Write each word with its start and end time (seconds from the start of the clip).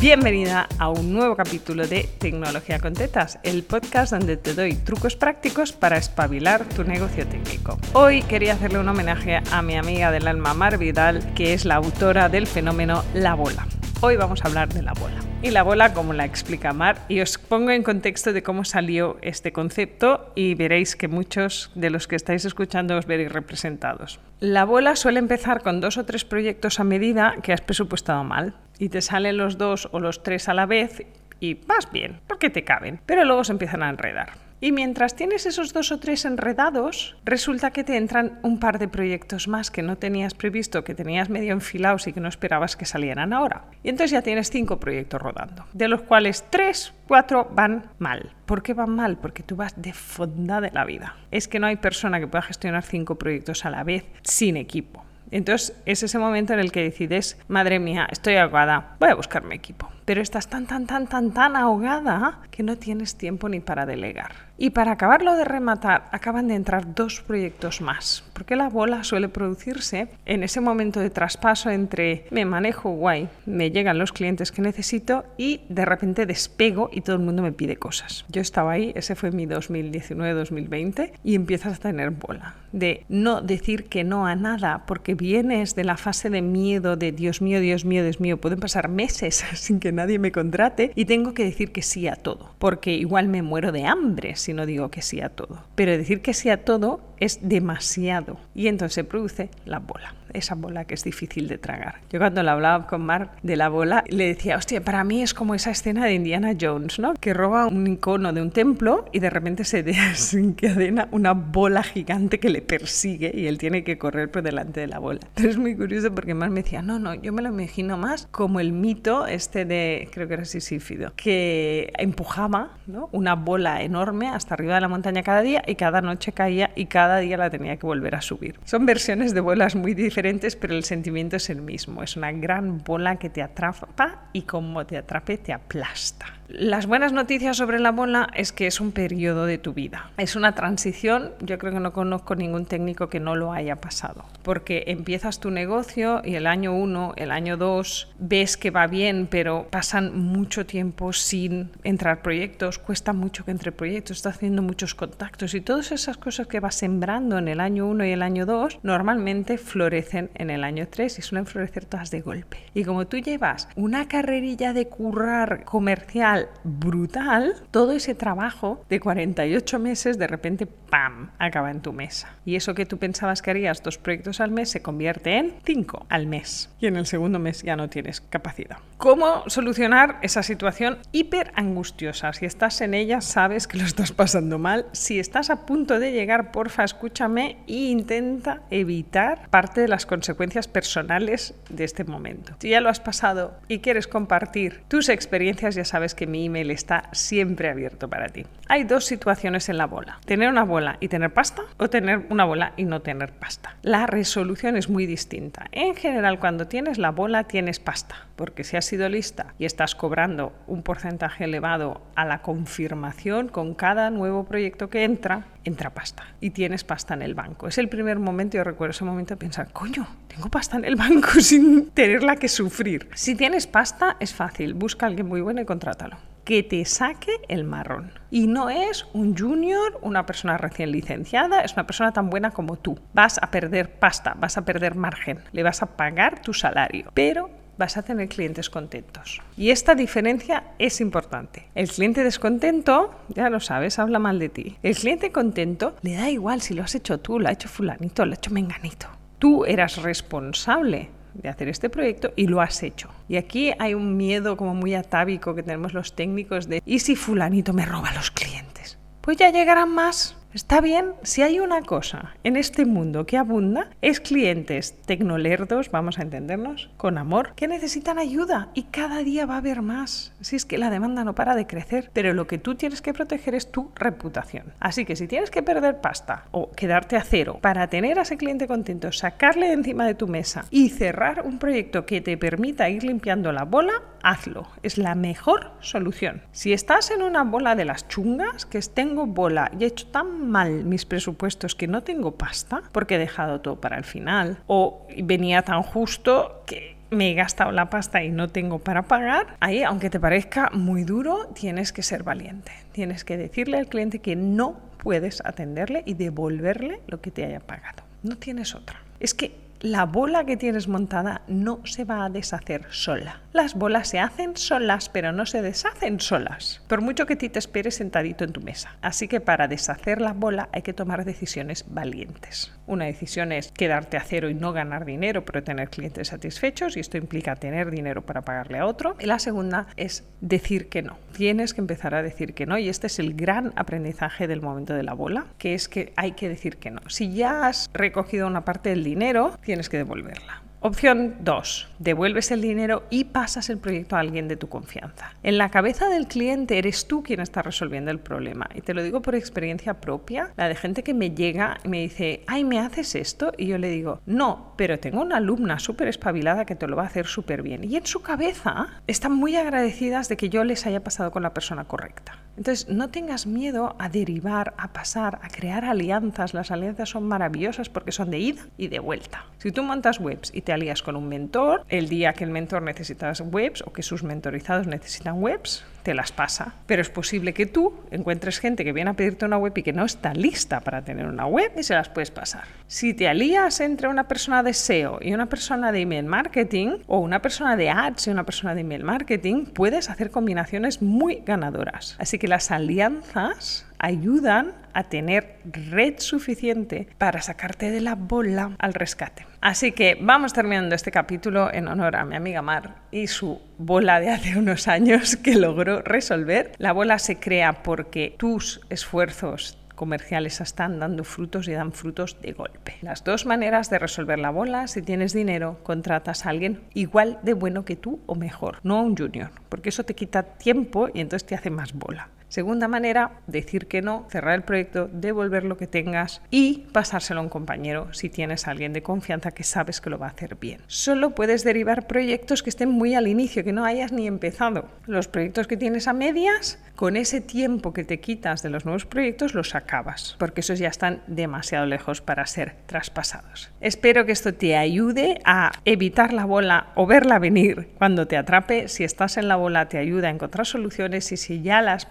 Bienvenida 0.00 0.66
a 0.78 0.88
un 0.88 1.12
nuevo 1.12 1.36
capítulo 1.36 1.86
de 1.86 2.08
Tecnología 2.18 2.78
con 2.78 2.94
Tetas, 2.94 3.38
el 3.42 3.62
podcast 3.64 4.12
donde 4.12 4.38
te 4.38 4.54
doy 4.54 4.74
trucos 4.76 5.14
prácticos 5.14 5.72
para 5.72 5.98
espabilar 5.98 6.64
tu 6.64 6.84
negocio 6.84 7.26
técnico. 7.26 7.76
Hoy 7.92 8.22
quería 8.22 8.54
hacerle 8.54 8.78
un 8.78 8.88
homenaje 8.88 9.42
a 9.52 9.60
mi 9.60 9.76
amiga 9.76 10.10
del 10.10 10.26
alma 10.26 10.54
Mar 10.54 10.78
Vidal, 10.78 11.34
que 11.34 11.52
es 11.52 11.66
la 11.66 11.74
autora 11.74 12.30
del 12.30 12.46
fenómeno 12.46 13.04
La 13.12 13.34
Bola. 13.34 13.66
Hoy 14.02 14.16
vamos 14.16 14.42
a 14.42 14.48
hablar 14.48 14.70
de 14.70 14.80
la 14.80 14.94
bola. 14.94 15.16
Y 15.42 15.50
la 15.50 15.62
bola, 15.62 15.92
como 15.92 16.14
la 16.14 16.24
explica 16.24 16.72
Mar, 16.72 16.96
y 17.08 17.20
os 17.20 17.36
pongo 17.36 17.70
en 17.70 17.82
contexto 17.82 18.32
de 18.32 18.42
cómo 18.42 18.64
salió 18.64 19.18
este 19.20 19.52
concepto 19.52 20.32
y 20.34 20.54
veréis 20.54 20.96
que 20.96 21.06
muchos 21.06 21.70
de 21.74 21.90
los 21.90 22.08
que 22.08 22.16
estáis 22.16 22.46
escuchando 22.46 22.96
os 22.96 23.04
veréis 23.04 23.30
representados. 23.30 24.18
La 24.38 24.64
bola 24.64 24.96
suele 24.96 25.18
empezar 25.18 25.62
con 25.62 25.82
dos 25.82 25.98
o 25.98 26.06
tres 26.06 26.24
proyectos 26.24 26.80
a 26.80 26.84
medida 26.84 27.36
que 27.42 27.52
has 27.52 27.60
presupuestado 27.60 28.24
mal 28.24 28.54
y 28.78 28.88
te 28.88 29.02
salen 29.02 29.36
los 29.36 29.58
dos 29.58 29.90
o 29.92 30.00
los 30.00 30.22
tres 30.22 30.48
a 30.48 30.54
la 30.54 30.64
vez 30.64 31.04
y 31.38 31.54
vas 31.66 31.92
bien, 31.92 32.20
porque 32.26 32.48
te 32.48 32.64
caben, 32.64 33.00
pero 33.04 33.26
luego 33.26 33.44
se 33.44 33.52
empiezan 33.52 33.82
a 33.82 33.90
enredar. 33.90 34.49
Y 34.62 34.72
mientras 34.72 35.16
tienes 35.16 35.46
esos 35.46 35.72
dos 35.72 35.90
o 35.90 35.98
tres 35.98 36.26
enredados, 36.26 37.16
resulta 37.24 37.70
que 37.70 37.82
te 37.82 37.96
entran 37.96 38.38
un 38.42 38.58
par 38.58 38.78
de 38.78 38.88
proyectos 38.88 39.48
más 39.48 39.70
que 39.70 39.82
no 39.82 39.96
tenías 39.96 40.34
previsto, 40.34 40.84
que 40.84 40.94
tenías 40.94 41.30
medio 41.30 41.54
enfilados 41.54 42.06
y 42.06 42.12
que 42.12 42.20
no 42.20 42.28
esperabas 42.28 42.76
que 42.76 42.84
salieran 42.84 43.32
ahora. 43.32 43.64
Y 43.82 43.88
entonces 43.88 44.10
ya 44.10 44.20
tienes 44.20 44.50
cinco 44.50 44.78
proyectos 44.78 45.22
rodando, 45.22 45.64
de 45.72 45.88
los 45.88 46.02
cuales 46.02 46.44
tres, 46.50 46.92
cuatro 47.08 47.48
van 47.54 47.86
mal. 47.98 48.34
¿Por 48.44 48.62
qué 48.62 48.74
van 48.74 48.90
mal? 48.90 49.16
Porque 49.16 49.42
tú 49.42 49.56
vas 49.56 49.80
de 49.80 49.94
fonda 49.94 50.60
de 50.60 50.70
la 50.72 50.84
vida. 50.84 51.16
Es 51.30 51.48
que 51.48 51.58
no 51.58 51.66
hay 51.66 51.76
persona 51.76 52.20
que 52.20 52.26
pueda 52.26 52.42
gestionar 52.42 52.82
cinco 52.82 53.14
proyectos 53.14 53.64
a 53.64 53.70
la 53.70 53.82
vez 53.82 54.04
sin 54.22 54.58
equipo. 54.58 55.02
Entonces 55.30 55.74
es 55.86 56.02
ese 56.02 56.18
momento 56.18 56.52
en 56.52 56.60
el 56.60 56.70
que 56.70 56.82
decides, 56.82 57.38
madre 57.48 57.78
mía, 57.78 58.08
estoy 58.10 58.36
ahogada, 58.36 58.96
voy 58.98 59.10
a 59.10 59.14
buscarme 59.14 59.54
equipo. 59.54 59.88
Pero 60.10 60.22
estás 60.22 60.48
tan, 60.48 60.66
tan, 60.66 60.88
tan, 60.88 61.06
tan, 61.06 61.30
tan 61.30 61.54
ahogada 61.54 62.40
que 62.50 62.64
no 62.64 62.76
tienes 62.76 63.14
tiempo 63.14 63.48
ni 63.48 63.60
para 63.60 63.86
delegar. 63.86 64.32
Y 64.58 64.70
para 64.70 64.90
acabarlo 64.92 65.36
de 65.36 65.44
rematar, 65.44 66.08
acaban 66.10 66.48
de 66.48 66.56
entrar 66.56 66.96
dos 66.96 67.20
proyectos 67.22 67.80
más, 67.80 68.24
porque 68.32 68.56
la 68.56 68.68
bola 68.68 69.04
suele 69.04 69.28
producirse 69.28 70.08
en 70.26 70.42
ese 70.42 70.60
momento 70.60 70.98
de 70.98 71.10
traspaso 71.10 71.70
entre 71.70 72.26
me 72.32 72.44
manejo 72.44 72.90
guay, 72.90 73.28
me 73.46 73.70
llegan 73.70 73.98
los 73.98 74.12
clientes 74.12 74.50
que 74.50 74.62
necesito 74.62 75.24
y 75.38 75.62
de 75.68 75.84
repente 75.84 76.26
despego 76.26 76.90
y 76.92 77.02
todo 77.02 77.14
el 77.14 77.22
mundo 77.22 77.40
me 77.40 77.52
pide 77.52 77.76
cosas. 77.76 78.26
Yo 78.28 78.42
estaba 78.42 78.72
ahí, 78.72 78.92
ese 78.96 79.14
fue 79.14 79.30
mi 79.30 79.46
2019-2020 79.46 81.12
y 81.22 81.36
empiezas 81.36 81.78
a 81.78 81.80
tener 81.80 82.10
bola 82.10 82.56
de 82.72 83.04
no 83.08 83.40
decir 83.40 83.84
que 83.84 84.04
no 84.04 84.26
a 84.26 84.36
nada, 84.36 84.84
porque 84.86 85.14
vienes 85.14 85.74
de 85.74 85.84
la 85.84 85.96
fase 85.96 86.30
de 86.30 86.42
miedo, 86.42 86.96
de 86.96 87.12
Dios 87.12 87.42
mío, 87.42 87.60
Dios 87.60 87.84
mío, 87.84 88.02
Dios 88.02 88.20
mío, 88.20 88.36
pueden 88.36 88.60
pasar 88.60 88.88
meses 88.88 89.44
sin 89.54 89.80
que 89.80 89.92
nadie 90.00 90.18
me 90.18 90.32
contrate 90.32 90.92
y 90.94 91.04
tengo 91.04 91.34
que 91.34 91.44
decir 91.44 91.72
que 91.72 91.82
sí 91.82 92.08
a 92.08 92.16
todo, 92.16 92.50
porque 92.58 92.94
igual 92.94 93.28
me 93.28 93.42
muero 93.42 93.72
de 93.72 93.84
hambre 93.84 94.36
si 94.36 94.52
no 94.52 94.66
digo 94.66 94.90
que 94.90 95.02
sí 95.02 95.20
a 95.20 95.28
todo. 95.28 95.64
Pero 95.74 95.92
decir 95.92 96.22
que 96.22 96.34
sí 96.34 96.48
a 96.50 96.64
todo 96.64 97.00
es 97.20 97.38
demasiado 97.42 98.38
y 98.54 98.68
entonces 98.68 98.94
se 98.94 99.04
produce 99.04 99.50
la 99.64 99.78
bola 99.78 100.14
esa 100.34 100.54
bola 100.54 100.84
que 100.84 100.94
es 100.94 101.04
difícil 101.04 101.48
de 101.48 101.58
tragar. 101.58 101.96
Yo 102.10 102.18
cuando 102.18 102.42
le 102.42 102.50
hablaba 102.50 102.86
con 102.86 103.02
Mark 103.02 103.30
de 103.42 103.56
la 103.56 103.68
bola, 103.68 104.04
le 104.08 104.26
decía, 104.26 104.56
hostia, 104.56 104.82
para 104.82 105.04
mí 105.04 105.22
es 105.22 105.34
como 105.34 105.54
esa 105.54 105.70
escena 105.70 106.04
de 106.04 106.14
Indiana 106.14 106.54
Jones, 106.58 106.98
¿no? 106.98 107.14
Que 107.14 107.34
roba 107.34 107.66
un 107.66 107.86
icono 107.86 108.32
de 108.32 108.42
un 108.42 108.50
templo 108.50 109.06
y 109.12 109.20
de 109.20 109.30
repente 109.30 109.64
se 109.64 109.82
desencadena 109.82 111.08
una 111.12 111.32
bola 111.32 111.82
gigante 111.82 112.40
que 112.40 112.48
le 112.48 112.62
persigue 112.62 113.32
y 113.34 113.46
él 113.46 113.58
tiene 113.58 113.84
que 113.84 113.98
correr 113.98 114.30
por 114.30 114.42
delante 114.42 114.80
de 114.80 114.86
la 114.86 114.98
bola. 114.98 115.20
Pero 115.34 115.48
es 115.48 115.56
muy 115.56 115.76
curioso 115.76 116.14
porque 116.14 116.34
Mark 116.34 116.52
me 116.52 116.62
decía, 116.62 116.82
no, 116.82 116.98
no, 116.98 117.14
yo 117.14 117.32
me 117.32 117.42
lo 117.42 117.48
imagino 117.48 117.96
más 117.96 118.28
como 118.30 118.60
el 118.60 118.72
mito 118.72 119.26
este 119.26 119.64
de, 119.64 120.08
creo 120.12 120.28
que 120.28 120.34
era 120.34 120.44
Sisífido, 120.44 121.12
que 121.16 121.92
empujaba 121.98 122.70
¿no? 122.86 123.08
una 123.12 123.34
bola 123.34 123.82
enorme 123.82 124.28
hasta 124.28 124.54
arriba 124.54 124.74
de 124.74 124.80
la 124.80 124.88
montaña 124.88 125.22
cada 125.22 125.42
día 125.42 125.62
y 125.66 125.74
cada 125.74 126.00
noche 126.00 126.32
caía 126.32 126.70
y 126.74 126.86
cada 126.86 127.09
día 127.18 127.36
la 127.36 127.50
tenía 127.50 127.76
que 127.76 127.86
volver 127.86 128.14
a 128.14 128.20
subir. 128.20 128.58
Son 128.64 128.86
versiones 128.86 129.34
de 129.34 129.40
bolas 129.40 129.74
muy 129.74 129.94
diferentes 129.94 130.56
pero 130.56 130.74
el 130.74 130.84
sentimiento 130.84 131.36
es 131.36 131.50
el 131.50 131.62
mismo. 131.62 132.02
Es 132.02 132.16
una 132.16 132.32
gran 132.32 132.78
bola 132.78 133.16
que 133.16 133.30
te 133.30 133.42
atrapa 133.42 134.28
y 134.32 134.42
como 134.42 134.86
te 134.86 134.96
atrape 134.96 135.38
te 135.38 135.52
aplasta. 135.52 136.39
Las 136.52 136.86
buenas 136.86 137.12
noticias 137.12 137.56
sobre 137.56 137.78
la 137.78 137.92
bola 137.92 138.28
es 138.34 138.50
que 138.50 138.66
es 138.66 138.80
un 138.80 138.90
periodo 138.90 139.46
de 139.46 139.56
tu 139.56 139.72
vida. 139.72 140.10
Es 140.16 140.34
una 140.34 140.56
transición, 140.56 141.30
yo 141.38 141.58
creo 141.58 141.72
que 141.72 141.78
no 141.78 141.92
conozco 141.92 142.34
ningún 142.34 142.66
técnico 142.66 143.08
que 143.08 143.20
no 143.20 143.36
lo 143.36 143.52
haya 143.52 143.76
pasado, 143.76 144.24
porque 144.42 144.82
empiezas 144.88 145.38
tu 145.38 145.52
negocio 145.52 146.22
y 146.24 146.34
el 146.34 146.48
año 146.48 146.74
1, 146.74 147.14
el 147.16 147.30
año 147.30 147.56
2, 147.56 148.14
ves 148.18 148.56
que 148.56 148.72
va 148.72 148.88
bien, 148.88 149.28
pero 149.30 149.68
pasan 149.70 150.18
mucho 150.18 150.66
tiempo 150.66 151.12
sin 151.12 151.70
entrar 151.84 152.20
proyectos, 152.20 152.78
cuesta 152.78 153.12
mucho 153.12 153.44
que 153.44 153.52
entre 153.52 153.70
proyectos, 153.70 154.16
estás 154.16 154.34
haciendo 154.34 154.60
muchos 154.60 154.96
contactos 154.96 155.54
y 155.54 155.60
todas 155.60 155.92
esas 155.92 156.16
cosas 156.16 156.48
que 156.48 156.58
vas 156.58 156.74
sembrando 156.74 157.38
en 157.38 157.46
el 157.46 157.60
año 157.60 157.86
1 157.86 158.06
y 158.06 158.10
el 158.10 158.22
año 158.22 158.44
2 158.44 158.80
normalmente 158.82 159.56
florecen 159.56 160.30
en 160.34 160.50
el 160.50 160.64
año 160.64 160.88
3 160.90 161.16
y 161.16 161.22
suelen 161.22 161.46
florecer 161.46 161.84
todas 161.84 162.10
de 162.10 162.22
golpe. 162.22 162.56
Y 162.74 162.82
como 162.82 163.06
tú 163.06 163.18
llevas 163.18 163.68
una 163.76 164.08
carrerilla 164.08 164.72
de 164.72 164.88
currar 164.88 165.64
comercial, 165.64 166.39
brutal, 166.64 167.54
todo 167.70 167.92
ese 167.92 168.14
trabajo 168.14 168.84
de 168.88 169.00
48 169.00 169.78
meses 169.78 170.18
de 170.18 170.26
repente, 170.26 170.66
¡pam!, 170.66 171.30
acaba 171.38 171.70
en 171.70 171.80
tu 171.80 171.92
mesa. 171.92 172.34
Y 172.44 172.56
eso 172.56 172.74
que 172.74 172.86
tú 172.86 172.98
pensabas 172.98 173.42
que 173.42 173.50
harías 173.50 173.82
dos 173.82 173.98
proyectos 173.98 174.40
al 174.40 174.50
mes 174.50 174.70
se 174.70 174.82
convierte 174.82 175.36
en 175.36 175.54
cinco 175.64 176.06
al 176.08 176.26
mes. 176.26 176.70
Y 176.80 176.86
en 176.86 176.96
el 176.96 177.06
segundo 177.06 177.38
mes 177.38 177.62
ya 177.62 177.76
no 177.76 177.88
tienes 177.88 178.20
capacidad. 178.20 178.78
¿Cómo 178.96 179.44
solucionar 179.46 180.18
esa 180.22 180.42
situación 180.42 180.98
hiper 181.12 181.52
angustiosa? 181.54 182.32
Si 182.32 182.44
estás 182.44 182.80
en 182.80 182.94
ella, 182.94 183.20
sabes 183.20 183.66
que 183.66 183.78
lo 183.78 183.84
estás 183.84 184.12
pasando 184.12 184.58
mal. 184.58 184.86
Si 184.92 185.18
estás 185.18 185.50
a 185.50 185.64
punto 185.64 185.98
de 185.98 186.12
llegar, 186.12 186.52
porfa, 186.52 186.84
escúchame 186.84 187.58
e 187.66 187.90
intenta 187.90 188.62
evitar 188.70 189.48
parte 189.48 189.80
de 189.80 189.88
las 189.88 190.06
consecuencias 190.06 190.68
personales 190.68 191.54
de 191.68 191.84
este 191.84 192.04
momento. 192.04 192.54
Si 192.58 192.70
ya 192.70 192.80
lo 192.80 192.88
has 192.88 193.00
pasado 193.00 193.58
y 193.68 193.78
quieres 193.78 194.06
compartir 194.06 194.82
tus 194.88 195.08
experiencias, 195.08 195.74
ya 195.74 195.84
sabes 195.84 196.14
que 196.14 196.26
mi 196.30 196.46
email 196.46 196.70
está 196.70 197.08
siempre 197.12 197.68
abierto 197.68 198.08
para 198.08 198.28
ti. 198.28 198.46
Hay 198.68 198.84
dos 198.84 199.04
situaciones 199.04 199.68
en 199.68 199.78
la 199.78 199.86
bola. 199.86 200.20
Tener 200.24 200.48
una 200.48 200.64
bola 200.64 200.96
y 201.00 201.08
tener 201.08 201.32
pasta 201.34 201.62
o 201.76 201.90
tener 201.90 202.26
una 202.30 202.44
bola 202.44 202.72
y 202.76 202.84
no 202.84 203.02
tener 203.02 203.32
pasta. 203.32 203.76
La 203.82 204.06
resolución 204.06 204.76
es 204.76 204.88
muy 204.88 205.06
distinta. 205.06 205.66
En 205.72 205.94
general, 205.96 206.38
cuando 206.38 206.68
tienes 206.68 206.98
la 206.98 207.10
bola, 207.10 207.44
tienes 207.44 207.80
pasta, 207.80 208.28
porque 208.36 208.62
si 208.62 208.76
has 208.76 208.84
sido 208.84 209.08
lista 209.08 209.54
y 209.58 209.64
estás 209.64 209.94
cobrando 209.94 210.52
un 210.66 210.82
porcentaje 210.82 211.44
elevado 211.44 212.00
a 212.14 212.24
la 212.24 212.42
confirmación 212.42 213.48
con 213.48 213.74
cada 213.74 214.10
nuevo 214.10 214.44
proyecto 214.44 214.88
que 214.88 215.02
entra, 215.02 215.46
entra 215.64 215.90
pasta 215.90 216.24
y 216.40 216.50
tienes 216.50 216.84
pasta 216.84 217.14
en 217.14 217.22
el 217.22 217.34
banco. 217.34 217.66
Es 217.66 217.78
el 217.78 217.88
primer 217.88 218.18
momento, 218.20 218.56
yo 218.56 218.64
recuerdo 218.64 218.92
ese 218.92 219.04
momento 219.04 219.34
de 219.34 219.38
pensar, 219.38 219.72
coño, 219.72 220.06
tengo 220.28 220.48
pasta 220.48 220.76
en 220.76 220.84
el 220.84 220.94
banco 220.94 221.28
sin 221.40 221.90
tenerla 221.90 222.36
que 222.36 222.48
sufrir. 222.48 223.08
Si 223.14 223.34
tienes 223.34 223.66
pasta, 223.66 224.16
es 224.20 224.32
fácil, 224.32 224.74
busca 224.74 225.06
a 225.06 225.08
alguien 225.08 225.26
muy 225.26 225.40
bueno 225.40 225.60
y 225.60 225.64
contrátalo 225.64 226.19
que 226.50 226.64
te 226.64 226.84
saque 226.84 227.30
el 227.46 227.62
marrón. 227.62 228.10
Y 228.28 228.48
no 228.48 228.70
es 228.70 229.06
un 229.12 229.38
junior, 229.38 230.00
una 230.02 230.26
persona 230.26 230.58
recién 230.58 230.90
licenciada, 230.90 231.60
es 231.60 231.74
una 231.74 231.86
persona 231.86 232.10
tan 232.10 232.28
buena 232.28 232.50
como 232.50 232.74
tú. 232.74 232.98
Vas 233.14 233.38
a 233.40 233.52
perder 233.52 233.88
pasta, 234.00 234.34
vas 234.36 234.58
a 234.58 234.64
perder 234.64 234.96
margen, 234.96 235.38
le 235.52 235.62
vas 235.62 235.80
a 235.80 235.86
pagar 235.86 236.42
tu 236.42 236.52
salario, 236.52 237.12
pero 237.14 237.50
vas 237.78 237.96
a 237.96 238.02
tener 238.02 238.26
clientes 238.26 238.68
contentos. 238.68 239.40
Y 239.56 239.70
esta 239.70 239.94
diferencia 239.94 240.64
es 240.80 241.00
importante. 241.00 241.68
El 241.76 241.88
cliente 241.88 242.24
descontento, 242.24 243.14
ya 243.28 243.48
lo 243.48 243.60
sabes, 243.60 244.00
habla 244.00 244.18
mal 244.18 244.40
de 244.40 244.48
ti. 244.48 244.76
El 244.82 244.96
cliente 244.96 245.30
contento 245.30 245.94
le 246.02 246.16
da 246.16 246.30
igual 246.30 246.62
si 246.62 246.74
lo 246.74 246.82
has 246.82 246.96
hecho 246.96 247.20
tú, 247.20 247.38
lo 247.38 247.48
ha 247.48 247.52
hecho 247.52 247.68
fulanito, 247.68 248.26
lo 248.26 248.32
ha 248.32 248.34
hecho 248.34 248.50
menganito. 248.50 249.06
Tú 249.38 249.66
eras 249.66 250.02
responsable 250.02 251.10
de 251.34 251.48
hacer 251.48 251.68
este 251.68 251.90
proyecto 251.90 252.32
y 252.36 252.46
lo 252.46 252.60
has 252.60 252.82
hecho. 252.82 253.08
Y 253.28 253.36
aquí 253.36 253.72
hay 253.78 253.94
un 253.94 254.16
miedo 254.16 254.56
como 254.56 254.74
muy 254.74 254.94
atávico 254.94 255.54
que 255.54 255.62
tenemos 255.62 255.94
los 255.94 256.14
técnicos 256.14 256.68
de 256.68 256.82
¿y 256.84 257.00
si 257.00 257.16
fulanito 257.16 257.72
me 257.72 257.86
roba 257.86 258.12
los 258.12 258.30
clientes? 258.30 258.98
Pues 259.20 259.36
ya 259.36 259.50
llegarán 259.50 259.90
más. 259.90 260.36
Está 260.52 260.80
bien, 260.80 261.12
si 261.22 261.42
hay 261.42 261.60
una 261.60 261.80
cosa 261.82 262.34
en 262.42 262.56
este 262.56 262.84
mundo 262.84 263.24
que 263.24 263.36
abunda, 263.36 263.90
es 264.02 264.18
clientes 264.18 264.96
tecnolerdos, 265.06 265.92
vamos 265.92 266.18
a 266.18 266.22
entendernos, 266.22 266.90
con 266.96 267.18
amor, 267.18 267.52
que 267.54 267.68
necesitan 267.68 268.18
ayuda 268.18 268.68
y 268.74 268.82
cada 268.84 269.18
día 269.18 269.46
va 269.46 269.54
a 269.54 269.58
haber 269.58 269.80
más. 269.80 270.32
Si 270.40 270.56
es 270.56 270.64
que 270.64 270.76
la 270.76 270.90
demanda 270.90 271.22
no 271.22 271.36
para 271.36 271.54
de 271.54 271.68
crecer, 271.68 272.10
pero 272.12 272.32
lo 272.32 272.48
que 272.48 272.58
tú 272.58 272.74
tienes 272.74 273.00
que 273.00 273.12
proteger 273.12 273.54
es 273.54 273.70
tu 273.70 273.92
reputación. 273.94 274.72
Así 274.80 275.04
que 275.04 275.14
si 275.14 275.28
tienes 275.28 275.52
que 275.52 275.62
perder 275.62 276.00
pasta 276.00 276.46
o 276.50 276.72
quedarte 276.72 277.14
a 277.14 277.22
cero 277.22 277.60
para 277.60 277.86
tener 277.86 278.18
a 278.18 278.22
ese 278.22 278.36
cliente 278.36 278.66
contento, 278.66 279.12
sacarle 279.12 279.68
de 279.68 279.74
encima 279.74 280.04
de 280.04 280.16
tu 280.16 280.26
mesa 280.26 280.64
y 280.70 280.88
cerrar 280.88 281.42
un 281.46 281.60
proyecto 281.60 282.06
que 282.06 282.20
te 282.20 282.36
permita 282.36 282.90
ir 282.90 283.04
limpiando 283.04 283.52
la 283.52 283.64
bola, 283.64 284.02
hazlo. 284.24 284.66
Es 284.82 284.98
la 284.98 285.14
mejor 285.14 285.70
solución. 285.78 286.42
Si 286.50 286.72
estás 286.72 287.12
en 287.12 287.22
una 287.22 287.44
bola 287.44 287.76
de 287.76 287.84
las 287.84 288.08
chungas, 288.08 288.66
que 288.66 288.78
es 288.78 288.92
tengo 288.92 289.26
bola 289.26 289.70
y 289.78 289.84
he 289.84 289.86
hecho 289.86 290.08
tan 290.08 290.39
mal 290.40 290.84
mis 290.84 291.04
presupuestos 291.04 291.74
que 291.74 291.86
no 291.86 292.02
tengo 292.02 292.32
pasta 292.32 292.82
porque 292.92 293.16
he 293.16 293.18
dejado 293.18 293.60
todo 293.60 293.80
para 293.80 293.96
el 293.96 294.04
final 294.04 294.58
o 294.66 295.06
venía 295.22 295.62
tan 295.62 295.82
justo 295.82 296.62
que 296.66 296.96
me 297.10 297.30
he 297.30 297.34
gastado 297.34 297.72
la 297.72 297.90
pasta 297.90 298.22
y 298.22 298.30
no 298.30 298.48
tengo 298.48 298.78
para 298.78 299.02
pagar, 299.02 299.56
ahí, 299.60 299.82
aunque 299.82 300.10
te 300.10 300.20
parezca 300.20 300.70
muy 300.72 301.04
duro, 301.04 301.48
tienes 301.54 301.92
que 301.92 302.02
ser 302.02 302.22
valiente. 302.22 302.72
Tienes 302.92 303.24
que 303.24 303.36
decirle 303.36 303.78
al 303.78 303.88
cliente 303.88 304.20
que 304.20 304.36
no 304.36 304.78
puedes 304.98 305.42
atenderle 305.44 306.02
y 306.06 306.14
devolverle 306.14 307.00
lo 307.06 307.20
que 307.20 307.30
te 307.30 307.44
haya 307.44 307.60
pagado. 307.60 308.04
No 308.22 308.36
tienes 308.36 308.74
otra. 308.74 309.00
Es 309.18 309.34
que 309.34 309.69
la 309.80 310.04
bola 310.04 310.44
que 310.44 310.58
tienes 310.58 310.88
montada 310.88 311.40
no 311.48 311.80
se 311.84 312.04
va 312.04 312.24
a 312.24 312.28
deshacer 312.28 312.86
sola. 312.90 313.40
Las 313.52 313.74
bolas 313.74 314.08
se 314.08 314.20
hacen 314.20 314.56
solas, 314.56 315.08
pero 315.08 315.32
no 315.32 315.46
se 315.46 315.62
deshacen 315.62 316.20
solas, 316.20 316.82
por 316.86 317.00
mucho 317.00 317.26
que 317.26 317.34
ti 317.34 317.48
te 317.48 317.58
esperes 317.58 317.96
sentadito 317.96 318.44
en 318.44 318.52
tu 318.52 318.60
mesa. 318.60 318.96
Así 319.00 319.26
que 319.26 319.40
para 319.40 319.68
deshacer 319.68 320.20
la 320.20 320.34
bola 320.34 320.68
hay 320.72 320.82
que 320.82 320.92
tomar 320.92 321.24
decisiones 321.24 321.86
valientes. 321.88 322.72
Una 322.86 323.06
decisión 323.06 323.52
es 323.52 323.72
quedarte 323.72 324.16
a 324.16 324.20
cero 324.22 324.50
y 324.50 324.54
no 324.54 324.72
ganar 324.72 325.04
dinero, 325.04 325.44
pero 325.44 325.62
tener 325.62 325.88
clientes 325.88 326.28
satisfechos, 326.28 326.96
y 326.96 327.00
esto 327.00 327.16
implica 327.16 327.56
tener 327.56 327.90
dinero 327.90 328.26
para 328.26 328.42
pagarle 328.42 328.78
a 328.78 328.86
otro. 328.86 329.16
Y 329.18 329.26
la 329.26 329.38
segunda 329.38 329.86
es 329.96 330.24
decir 330.40 330.88
que 330.88 331.02
no. 331.02 331.16
Tienes 331.32 331.72
que 331.72 331.80
empezar 331.80 332.14
a 332.14 332.22
decir 332.22 332.52
que 332.52 332.66
no, 332.66 332.78
y 332.78 332.88
este 332.88 333.06
es 333.06 333.18
el 333.18 333.34
gran 333.34 333.72
aprendizaje 333.76 334.46
del 334.46 334.60
momento 334.60 334.92
de 334.92 335.04
la 335.04 335.14
bola, 335.14 335.46
que 335.58 335.74
es 335.74 335.88
que 335.88 336.12
hay 336.16 336.32
que 336.32 336.48
decir 336.48 336.76
que 336.76 336.90
no. 336.90 337.00
Si 337.08 337.32
ya 337.32 337.66
has 337.66 337.88
recogido 337.92 338.46
una 338.46 338.64
parte 338.64 338.90
del 338.90 339.04
dinero, 339.04 339.56
tienes 339.70 339.88
que 339.88 339.98
devolverla. 339.98 340.69
Opción 340.82 341.36
2. 341.40 341.88
Devuelves 341.98 342.50
el 342.50 342.62
dinero 342.62 343.02
y 343.10 343.24
pasas 343.24 343.68
el 343.68 343.76
proyecto 343.76 344.16
a 344.16 344.20
alguien 344.20 344.48
de 344.48 344.56
tu 344.56 344.70
confianza. 344.70 345.34
En 345.42 345.58
la 345.58 345.68
cabeza 345.68 346.08
del 346.08 346.26
cliente 346.26 346.78
eres 346.78 347.06
tú 347.06 347.22
quien 347.22 347.40
está 347.40 347.60
resolviendo 347.60 348.10
el 348.10 348.18
problema. 348.18 348.66
Y 348.74 348.80
te 348.80 348.94
lo 348.94 349.02
digo 349.02 349.20
por 349.20 349.34
experiencia 349.34 350.00
propia, 350.00 350.54
la 350.56 350.68
de 350.68 350.74
gente 350.74 351.02
que 351.02 351.12
me 351.12 351.32
llega 351.32 351.80
y 351.84 351.88
me 351.88 352.00
dice, 352.00 352.44
ay, 352.46 352.64
¿me 352.64 352.78
haces 352.78 353.14
esto? 353.14 353.52
Y 353.58 353.66
yo 353.66 353.76
le 353.76 353.90
digo, 353.90 354.22
no, 354.24 354.72
pero 354.78 354.98
tengo 354.98 355.20
una 355.20 355.36
alumna 355.36 355.78
súper 355.78 356.08
espabilada 356.08 356.64
que 356.64 356.76
te 356.76 356.86
lo 356.86 356.96
va 356.96 357.02
a 357.02 357.08
hacer 357.08 357.26
súper 357.26 357.60
bien. 357.62 357.84
Y 357.84 357.96
en 357.96 358.06
su 358.06 358.22
cabeza 358.22 359.02
están 359.06 359.32
muy 359.32 359.56
agradecidas 359.56 360.30
de 360.30 360.38
que 360.38 360.48
yo 360.48 360.64
les 360.64 360.86
haya 360.86 361.04
pasado 361.04 361.30
con 361.30 361.42
la 361.42 361.52
persona 361.52 361.84
correcta. 361.84 362.38
Entonces, 362.56 362.88
no 362.88 363.08
tengas 363.08 363.46
miedo 363.46 363.96
a 363.98 364.08
derivar, 364.08 364.74
a 364.76 364.92
pasar, 364.92 365.38
a 365.42 365.48
crear 365.48 365.84
alianzas. 365.84 366.52
Las 366.52 366.70
alianzas 366.70 367.08
son 367.08 367.26
maravillosas 367.26 367.88
porque 367.88 368.12
son 368.12 368.30
de 368.30 368.38
ida 368.38 368.62
y 368.76 368.88
de 368.88 368.98
vuelta. 368.98 369.46
Si 369.58 369.72
tú 369.72 369.82
montas 369.82 370.20
webs 370.20 370.50
y 370.54 370.60
te 370.60 370.69
alías 370.72 371.02
con 371.02 371.16
un 371.16 371.28
mentor, 371.28 371.84
el 371.88 372.08
día 372.08 372.32
que 372.32 372.44
el 372.44 372.50
mentor 372.50 372.82
necesita 372.82 373.32
webs 373.50 373.82
o 373.86 373.92
que 373.92 374.02
sus 374.02 374.22
mentorizados 374.22 374.86
necesitan 374.86 375.42
webs, 375.42 375.84
te 376.02 376.14
las 376.14 376.32
pasa. 376.32 376.74
Pero 376.86 377.02
es 377.02 377.10
posible 377.10 377.54
que 377.54 377.66
tú 377.66 377.94
encuentres 378.10 378.58
gente 378.58 378.84
que 378.84 378.92
viene 378.92 379.10
a 379.10 379.14
pedirte 379.14 379.44
una 379.44 379.58
web 379.58 379.72
y 379.76 379.82
que 379.82 379.92
no 379.92 380.04
está 380.04 380.34
lista 380.34 380.80
para 380.80 381.02
tener 381.02 381.26
una 381.26 381.46
web 381.46 381.72
y 381.76 381.82
se 381.82 381.94
las 381.94 382.08
puedes 382.08 382.30
pasar. 382.30 382.64
Si 382.86 383.14
te 383.14 383.28
alías 383.28 383.80
entre 383.80 384.08
una 384.08 384.28
persona 384.28 384.62
de 384.62 384.74
SEO 384.74 385.18
y 385.20 385.32
una 385.32 385.46
persona 385.46 385.92
de 385.92 386.00
email 386.00 386.24
marketing 386.24 386.98
o 387.06 387.18
una 387.18 387.42
persona 387.42 387.76
de 387.76 387.90
ads 387.90 388.26
y 388.26 388.30
una 388.30 388.44
persona 388.44 388.74
de 388.74 388.80
email 388.80 389.04
marketing, 389.04 389.66
puedes 389.66 390.10
hacer 390.10 390.30
combinaciones 390.30 391.02
muy 391.02 391.42
ganadoras. 391.44 392.16
Así 392.18 392.38
que 392.38 392.48
las 392.48 392.70
alianzas 392.70 393.86
ayudan 394.00 394.72
a 394.94 395.04
tener 395.04 395.58
red 395.64 396.14
suficiente 396.18 397.08
para 397.18 397.42
sacarte 397.42 397.90
de 397.90 398.00
la 398.00 398.14
bola 398.14 398.74
al 398.78 398.94
rescate. 398.94 399.46
Así 399.60 399.92
que 399.92 400.18
vamos 400.20 400.52
terminando 400.52 400.94
este 400.94 401.10
capítulo 401.10 401.72
en 401.72 401.86
honor 401.86 402.16
a 402.16 402.24
mi 402.24 402.34
amiga 402.34 402.62
Mar 402.62 402.96
y 403.10 403.26
su 403.26 403.60
bola 403.80 404.20
de 404.20 404.28
hace 404.28 404.58
unos 404.58 404.88
años 404.88 405.36
que 405.36 405.56
logró 405.56 406.02
resolver. 406.02 406.72
La 406.76 406.92
bola 406.92 407.18
se 407.18 407.40
crea 407.40 407.82
porque 407.82 408.34
tus 408.36 408.80
esfuerzos 408.90 409.78
comerciales 409.94 410.60
están 410.60 410.98
dando 410.98 411.24
frutos 411.24 411.66
y 411.66 411.72
dan 411.72 411.92
frutos 411.92 412.36
de 412.42 412.52
golpe. 412.52 412.96
Las 413.00 413.24
dos 413.24 413.46
maneras 413.46 413.88
de 413.90 413.98
resolver 413.98 414.38
la 414.38 414.50
bola, 414.50 414.86
si 414.86 415.02
tienes 415.02 415.32
dinero, 415.32 415.78
contratas 415.82 416.44
a 416.44 416.50
alguien 416.50 416.82
igual 416.94 417.38
de 417.42 417.54
bueno 417.54 417.84
que 417.84 417.96
tú 417.96 418.20
o 418.26 418.34
mejor, 418.34 418.78
no 418.82 418.98
a 418.98 419.02
un 419.02 419.16
junior, 419.16 419.50
porque 419.68 419.88
eso 419.88 420.04
te 420.04 420.14
quita 420.14 420.42
tiempo 420.42 421.08
y 421.12 421.20
entonces 421.20 421.46
te 421.46 421.54
hace 421.54 421.70
más 421.70 421.92
bola. 421.94 422.28
Segunda 422.50 422.88
manera, 422.88 423.38
decir 423.46 423.86
que 423.86 424.02
no, 424.02 424.26
cerrar 424.28 424.56
el 424.56 424.62
proyecto, 424.62 425.08
devolver 425.12 425.62
lo 425.62 425.76
que 425.76 425.86
tengas 425.86 426.42
y 426.50 426.88
pasárselo 426.92 427.38
a 427.38 427.44
un 427.44 427.48
compañero 427.48 428.12
si 428.12 428.28
tienes 428.28 428.66
a 428.66 428.72
alguien 428.72 428.92
de 428.92 429.04
confianza 429.04 429.52
que 429.52 429.62
sabes 429.62 430.00
que 430.00 430.10
lo 430.10 430.18
va 430.18 430.26
a 430.26 430.30
hacer 430.30 430.56
bien. 430.56 430.80
Solo 430.88 431.36
puedes 431.36 431.62
derivar 431.62 432.08
proyectos 432.08 432.64
que 432.64 432.70
estén 432.70 432.90
muy 432.90 433.14
al 433.14 433.28
inicio, 433.28 433.62
que 433.62 433.72
no 433.72 433.84
hayas 433.84 434.10
ni 434.10 434.26
empezado. 434.26 434.88
Los 435.06 435.28
proyectos 435.28 435.68
que 435.68 435.76
tienes 435.76 436.08
a 436.08 436.12
medias, 436.12 436.80
con 436.96 437.16
ese 437.16 437.40
tiempo 437.40 437.92
que 437.92 438.02
te 438.02 438.18
quitas 438.18 438.64
de 438.64 438.70
los 438.70 438.84
nuevos 438.84 439.06
proyectos, 439.06 439.54
los 439.54 439.76
acabas, 439.76 440.34
porque 440.40 440.62
esos 440.62 440.80
ya 440.80 440.88
están 440.88 441.22
demasiado 441.28 441.86
lejos 441.86 442.20
para 442.20 442.44
ser 442.46 442.74
traspasados. 442.86 443.70
Espero 443.80 444.26
que 444.26 444.32
esto 444.32 444.54
te 444.54 444.76
ayude 444.76 445.40
a 445.44 445.70
evitar 445.84 446.32
la 446.32 446.46
bola 446.46 446.88
o 446.96 447.06
verla 447.06 447.38
venir 447.38 447.90
cuando 447.96 448.26
te 448.26 448.36
atrape. 448.36 448.88
Si 448.88 449.04
estás 449.04 449.36
en 449.36 449.46
la 449.46 449.54
bola, 449.54 449.88
te 449.88 449.98
ayuda 449.98 450.26
a 450.26 450.30
encontrar 450.32 450.66
soluciones 450.66 451.30
y 451.30 451.36
si 451.36 451.62
ya 451.62 451.80
la 451.80 451.92
has 451.92 452.06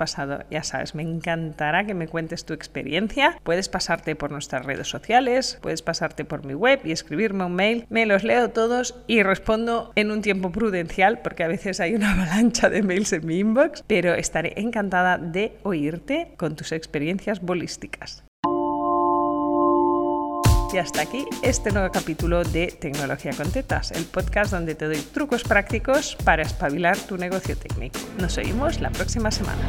ya 0.49 0.63
sabes, 0.63 0.95
me 0.95 1.03
encantará 1.03 1.85
que 1.85 1.93
me 1.93 2.07
cuentes 2.07 2.45
tu 2.45 2.53
experiencia. 2.53 3.39
Puedes 3.43 3.69
pasarte 3.69 4.15
por 4.15 4.31
nuestras 4.31 4.65
redes 4.65 4.87
sociales, 4.87 5.59
puedes 5.61 5.81
pasarte 5.81 6.25
por 6.25 6.45
mi 6.45 6.53
web 6.53 6.81
y 6.83 6.91
escribirme 6.91 7.45
un 7.45 7.55
mail. 7.55 7.85
Me 7.89 8.05
los 8.05 8.23
leo 8.23 8.49
todos 8.49 8.95
y 9.07 9.23
respondo 9.23 9.91
en 9.95 10.11
un 10.11 10.21
tiempo 10.21 10.51
prudencial 10.51 11.19
porque 11.21 11.43
a 11.43 11.47
veces 11.47 11.79
hay 11.79 11.95
una 11.95 12.11
avalancha 12.13 12.69
de 12.69 12.83
mails 12.83 13.13
en 13.13 13.25
mi 13.25 13.39
inbox, 13.39 13.83
pero 13.87 14.13
estaré 14.13 14.53
encantada 14.57 15.17
de 15.17 15.57
oírte 15.63 16.33
con 16.37 16.55
tus 16.55 16.71
experiencias 16.71 17.41
bolísticas. 17.41 18.23
Y 20.71 20.77
hasta 20.77 21.01
aquí 21.01 21.25
este 21.41 21.71
nuevo 21.71 21.91
capítulo 21.91 22.43
de 22.43 22.67
Tecnología 22.67 23.31
con 23.35 23.51
Tetas, 23.51 23.91
el 23.91 24.05
podcast 24.05 24.51
donde 24.51 24.75
te 24.75 24.85
doy 24.85 24.97
trucos 24.97 25.43
prácticos 25.43 26.15
para 26.23 26.43
espabilar 26.43 26.95
tu 26.95 27.17
negocio 27.17 27.57
técnico. 27.57 27.99
Nos 28.19 28.37
oímos 28.37 28.79
la 28.79 28.91
próxima 28.91 29.31
semana. 29.31 29.67